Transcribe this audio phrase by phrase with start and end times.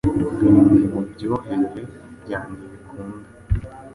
[0.39, 1.81] Birindwi muryohereye
[2.21, 3.21] byanjye bikunda